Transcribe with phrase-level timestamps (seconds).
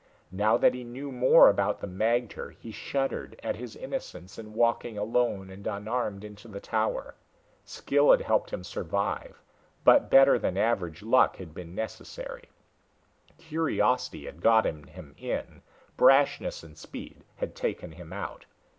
[0.31, 4.97] Now that he knew more about the magter, he shuddered at his innocence in walking
[4.97, 7.13] alone and unarmed into the tower.
[7.65, 9.39] Skill had helped him survive
[9.83, 12.49] but better than average luck had been necessary.
[13.37, 15.61] Curiosity had gotten him in,
[15.97, 18.47] brashness and speed had taken him out.